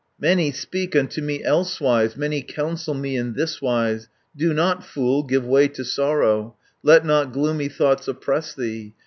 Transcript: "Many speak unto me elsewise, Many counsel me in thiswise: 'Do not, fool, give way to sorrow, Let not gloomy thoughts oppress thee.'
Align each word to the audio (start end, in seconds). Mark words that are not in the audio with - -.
"Many 0.19 0.51
speak 0.51 0.95
unto 0.95 1.21
me 1.21 1.43
elsewise, 1.43 2.17
Many 2.17 2.41
counsel 2.41 2.95
me 2.95 3.15
in 3.15 3.35
thiswise: 3.35 4.07
'Do 4.35 4.51
not, 4.51 4.83
fool, 4.83 5.21
give 5.21 5.45
way 5.45 5.67
to 5.67 5.85
sorrow, 5.85 6.55
Let 6.81 7.05
not 7.05 7.31
gloomy 7.31 7.67
thoughts 7.69 8.07
oppress 8.07 8.55
thee.' 8.55 8.95